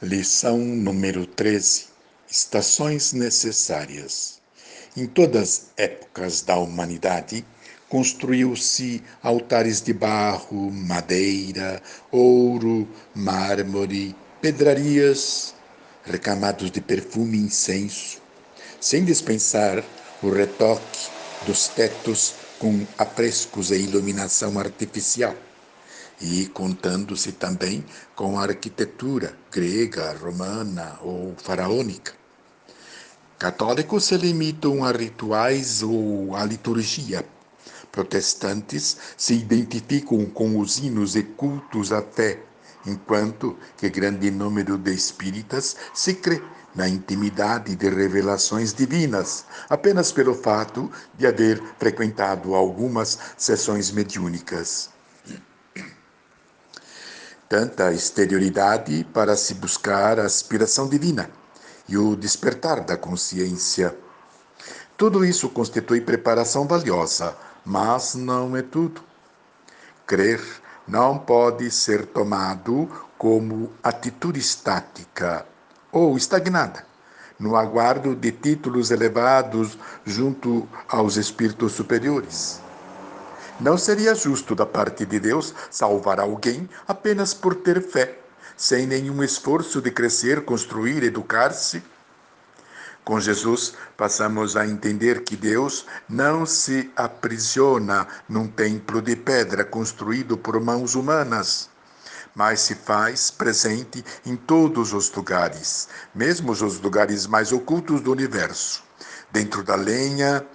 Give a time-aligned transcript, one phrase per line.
[0.00, 1.86] Lição número 13:
[2.30, 4.38] Estações necessárias.
[4.96, 7.44] Em todas as épocas da humanidade,
[7.88, 11.82] construiu-se altares de barro, madeira,
[12.12, 15.52] ouro, mármore, pedrarias,
[16.04, 18.22] recamados de perfume e incenso,
[18.80, 19.82] sem dispensar
[20.22, 21.08] o retoque
[21.44, 25.34] dos tetos com afrescos e iluminação artificial
[26.20, 32.12] e contando-se também com a arquitetura grega, romana ou faraônica.
[33.38, 37.24] Católicos se limitam a rituais ou à liturgia.
[37.92, 42.40] Protestantes se identificam com os hinos e cultos à fé,
[42.84, 46.42] enquanto que grande número de espíritas se crê
[46.74, 54.90] na intimidade de revelações divinas, apenas pelo fato de haver frequentado algumas sessões mediúnicas
[57.48, 61.30] tanta exterioridade para se buscar a aspiração divina
[61.88, 63.96] e o despertar da consciência.
[64.96, 69.00] Tudo isso constitui preparação valiosa, mas não é tudo.
[70.06, 70.40] Crer
[70.86, 75.46] não pode ser tomado como atitude estática
[75.90, 76.84] ou estagnada,
[77.38, 82.60] no aguardo de títulos elevados junto aos espíritos superiores.
[83.60, 88.18] Não seria justo da parte de Deus salvar alguém apenas por ter fé,
[88.56, 91.82] sem nenhum esforço de crescer, construir, educar-se.
[93.04, 100.36] Com Jesus, passamos a entender que Deus não se aprisiona num templo de pedra construído
[100.36, 101.68] por mãos humanas,
[102.34, 108.84] mas se faz presente em todos os lugares, mesmo os lugares mais ocultos do universo,
[109.32, 110.46] dentro da lenha,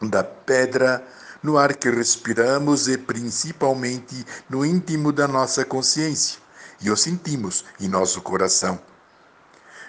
[0.00, 1.06] da pedra,
[1.46, 6.40] no ar que respiramos e principalmente no íntimo da nossa consciência,
[6.80, 8.80] e o sentimos em nosso coração.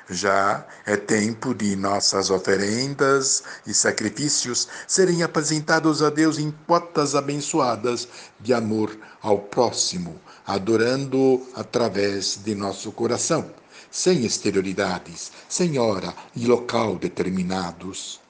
[0.07, 8.07] Já é tempo de nossas oferendas e sacrifícios serem apresentados a Deus em potas abençoadas
[8.39, 13.49] de amor ao próximo, adorando através de nosso coração,
[13.89, 18.26] sem exterioridades, sem hora e local determinados.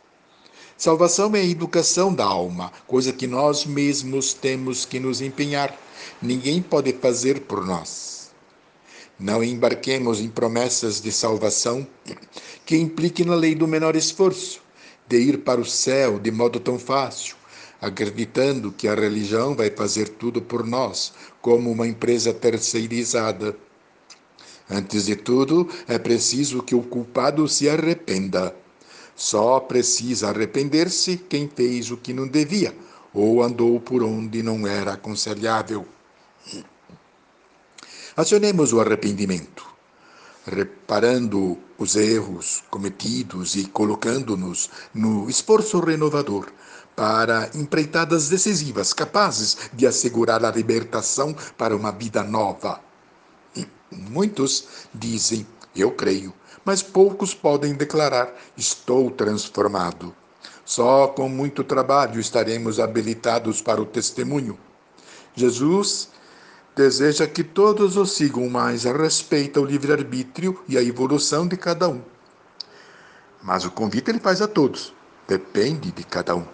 [0.78, 5.76] Salvação é a educação da alma, coisa que nós mesmos temos que nos empenhar.
[6.22, 8.30] Ninguém pode fazer por nós.
[9.20, 11.88] Não embarquemos em promessas de salvação
[12.64, 14.62] que impliquem na lei do menor esforço,
[15.08, 17.36] de ir para o céu de modo tão fácil,
[17.82, 21.12] acreditando que a religião vai fazer tudo por nós,
[21.42, 23.58] como uma empresa terceirizada.
[24.70, 28.54] Antes de tudo, é preciso que o culpado se arrependa.
[29.18, 32.74] Só precisa arrepender-se quem fez o que não devia
[33.12, 35.88] ou andou por onde não era aconselhável.
[38.16, 39.66] Acionemos o arrependimento,
[40.46, 46.52] reparando os erros cometidos e colocando-nos no esforço renovador
[46.96, 52.82] para empreitadas decisivas capazes de assegurar a libertação para uma vida nova.
[53.92, 55.46] Muitos dizem,
[55.76, 56.34] eu creio,
[56.68, 60.14] mas poucos podem declarar: Estou transformado.
[60.66, 64.60] Só com muito trabalho estaremos habilitados para o testemunho.
[65.34, 66.10] Jesus
[66.76, 72.02] deseja que todos o sigam, mas respeita o livre-arbítrio e a evolução de cada um.
[73.42, 74.94] Mas o convite ele faz a todos,
[75.26, 76.46] depende de cada um.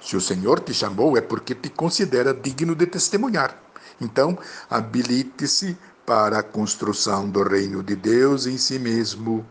[0.00, 3.60] Se o Senhor te chamou é porque te considera digno de testemunhar.
[4.00, 4.38] Então,
[4.70, 9.46] habilite-se para a construção do reino de Deus em si mesmo.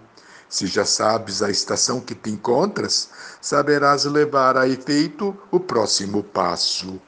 [0.47, 3.09] Se já sabes a estação que te encontras,
[3.41, 7.01] saberás levar a efeito o próximo passo.